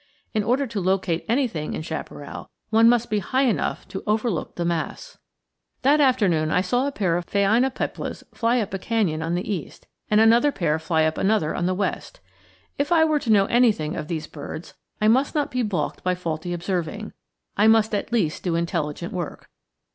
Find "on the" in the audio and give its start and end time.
9.21-9.47, 11.53-11.75